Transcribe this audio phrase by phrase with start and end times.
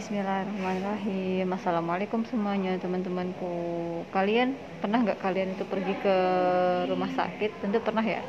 [0.00, 1.44] Bismillahirrahmanirrahim.
[1.60, 3.52] Assalamualaikum semuanya teman-temanku.
[4.08, 6.16] Kalian pernah nggak kalian itu pergi ke
[6.88, 7.60] rumah sakit?
[7.60, 8.24] Tentu pernah ya.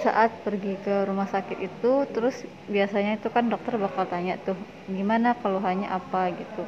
[0.00, 2.40] Saat pergi ke rumah sakit itu Terus
[2.72, 4.56] biasanya itu kan dokter bakal tanya tuh
[4.88, 6.32] Gimana keluhannya apa?
[6.32, 6.64] gitu.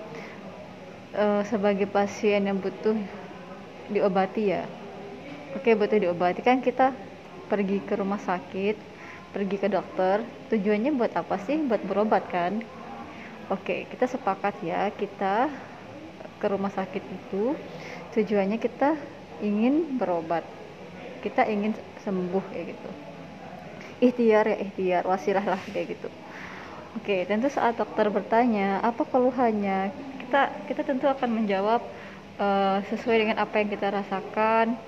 [1.16, 3.00] E, Sebagai pasien yang butuh
[3.88, 4.68] diobati ya.
[5.56, 6.44] Oke butuh diobati.
[6.44, 6.92] Kan kita
[7.48, 8.76] pergi ke rumah sakit
[9.32, 10.20] Pergi ke dokter
[10.52, 11.56] Tujuannya buat apa sih?
[11.64, 12.60] Buat berobat kan
[13.50, 15.50] Oke, kita sepakat ya, kita
[16.38, 17.58] ke rumah sakit itu
[18.14, 18.94] tujuannya kita
[19.42, 20.46] ingin berobat.
[21.20, 21.74] Kita ingin
[22.06, 22.90] sembuh kayak gitu.
[24.00, 26.08] Ikhtiar ya, ikhtiar, wasilah lah kayak gitu.
[26.96, 29.90] Oke, tentu saat dokter bertanya apa keluhannya,
[30.26, 31.82] kita kita tentu akan menjawab
[32.38, 34.78] uh, sesuai dengan apa yang kita rasakan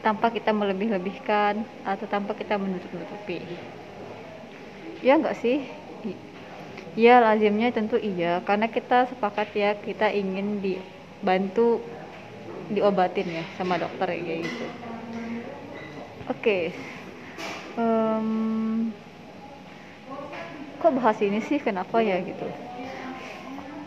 [0.00, 3.44] tanpa kita melebih-lebihkan atau tanpa kita menutup-nutupi.
[5.00, 5.64] Ya enggak sih?
[6.98, 11.78] Ya lazimnya tentu iya karena kita sepakat ya kita ingin dibantu
[12.70, 14.66] diobatin ya sama dokter kayak gitu.
[16.30, 16.34] Oke.
[16.34, 16.62] Okay.
[17.78, 18.90] Um,
[20.82, 22.46] kok bahas ini sih kenapa ya gitu.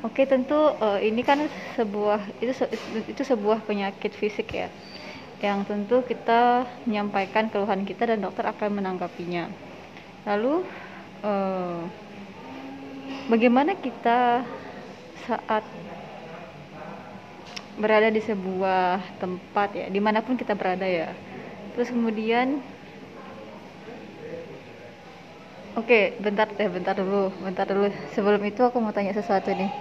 [0.03, 1.47] Oke okay, tentu uh, ini kan
[1.79, 2.51] sebuah itu
[3.07, 4.67] itu sebuah penyakit fisik ya
[5.43, 9.51] yang tentu kita menyampaikan keluhan kita dan dokter akan menanggapinya.
[10.23, 10.63] Lalu
[11.23, 11.83] uh,
[13.31, 14.43] bagaimana kita
[15.23, 15.63] saat
[17.73, 21.09] berada di sebuah tempat ya di mana pun kita berada ya.
[21.73, 22.61] Terus kemudian
[25.73, 27.89] oke okay, bentar deh bentar dulu bentar dulu.
[28.13, 29.71] Sebelum itu aku mau tanya sesuatu nih.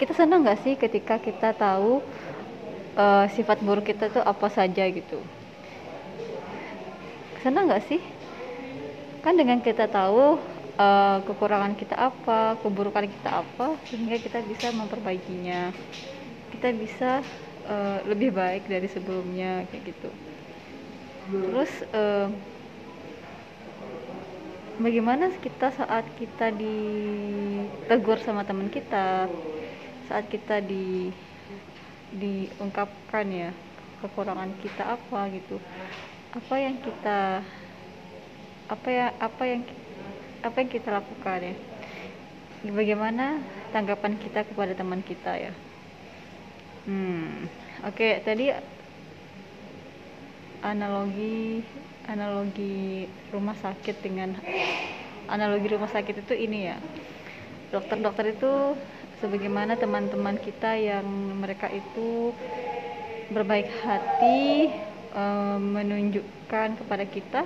[0.00, 2.00] Kita senang nggak sih ketika kita tahu
[2.96, 5.20] uh, sifat buruk kita tuh apa saja gitu?
[7.44, 8.00] Senang nggak sih?
[9.20, 10.40] Kan dengan kita tahu
[10.78, 15.70] uh, kekurangan kita apa, keburukan kita apa, sehingga kita bisa memperbaikinya.
[16.54, 17.10] Kita bisa
[17.66, 20.10] uh, lebih baik dari sebelumnya kayak gitu.
[21.24, 22.28] Terus uh,
[24.76, 29.30] bagaimana kita saat kita ditegur sama teman kita,
[30.10, 31.10] saat kita di
[32.14, 33.50] diungkapkan ya
[33.98, 35.56] kekurangan kita apa gitu,
[36.36, 37.42] apa yang kita
[38.64, 39.60] apa ya apa yang
[40.44, 41.56] apa yang kita lakukan ya?
[42.68, 43.40] Bagaimana
[43.72, 45.52] tanggapan kita kepada teman kita ya?
[46.84, 47.48] Hmm
[47.84, 48.52] oke okay, tadi
[50.60, 51.64] analogi
[52.04, 54.36] analogi rumah sakit dengan
[55.32, 56.76] analogi rumah sakit itu ini ya.
[57.72, 58.76] Dokter-dokter itu
[59.24, 61.08] sebagaimana teman-teman kita yang
[61.40, 62.36] mereka itu
[63.32, 64.68] berbaik hati
[65.16, 67.42] um, menunjukkan kepada kita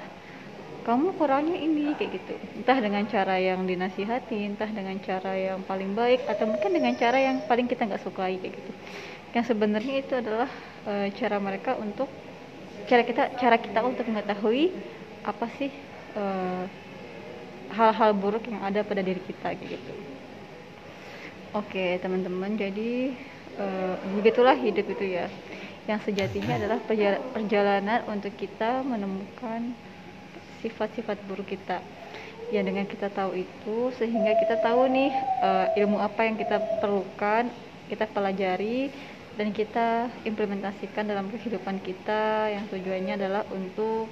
[0.89, 2.35] kamu kurangnya ini kayak gitu.
[2.57, 7.21] Entah dengan cara yang dinasihati entah dengan cara yang paling baik atau mungkin dengan cara
[7.21, 8.73] yang paling kita nggak sukai kayak gitu.
[9.37, 10.49] Yang sebenarnya itu adalah
[10.89, 12.09] e, cara mereka untuk
[12.89, 14.73] cara kita cara kita untuk mengetahui
[15.29, 15.69] apa sih
[16.17, 16.73] hal
[17.69, 19.93] hal-hal buruk yang ada pada diri kita kayak gitu.
[21.53, 23.13] Oke teman-teman jadi
[23.61, 23.67] e,
[24.17, 25.29] begitulah hidup itu ya.
[25.85, 26.81] Yang sejatinya adalah
[27.37, 29.77] perjalanan untuk kita menemukan
[30.61, 31.81] sifat-sifat buruk kita.
[32.49, 35.13] Ya dengan kita tahu itu sehingga kita tahu nih
[35.45, 37.53] uh, ilmu apa yang kita perlukan
[37.89, 38.93] kita pelajari
[39.41, 44.11] dan kita implementasikan dalam kehidupan kita yang tujuannya adalah untuk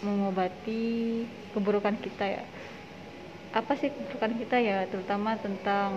[0.00, 2.44] mengobati keburukan kita ya.
[3.50, 4.86] Apa sih keburukan kita ya?
[4.86, 5.90] Terutama tentang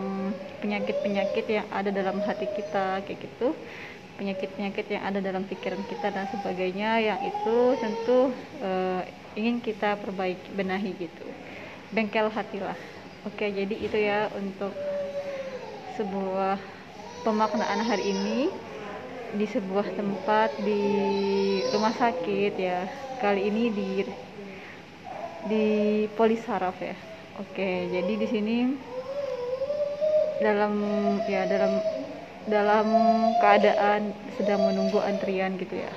[0.59, 3.53] penyakit-penyakit yang ada dalam hati kita kayak gitu.
[4.17, 8.72] Penyakit-penyakit yang ada dalam pikiran kita dan sebagainya yang itu tentu uh,
[9.39, 11.25] ingin kita perbaiki benahi gitu.
[11.93, 12.77] Bengkel hatilah.
[13.23, 14.73] Oke jadi itu ya untuk
[15.95, 16.57] sebuah
[17.23, 18.49] pemaknaan hari ini
[19.33, 20.81] di sebuah tempat di
[21.73, 22.85] rumah sakit ya.
[23.21, 23.89] Kali ini di
[25.47, 25.65] di
[26.13, 26.95] Polisaraf ya.
[27.39, 28.57] Oke jadi di sini
[30.43, 30.73] dalam
[31.29, 31.79] ya dalam
[32.43, 32.87] dalam
[33.39, 35.93] keadaan sedang menunggu antrian gitu ya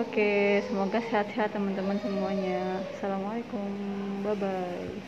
[0.00, 0.22] Oke,
[0.68, 2.86] semoga sehat-sehat teman-teman semuanya.
[2.92, 3.68] Assalamualaikum,
[4.24, 5.02] bye bye.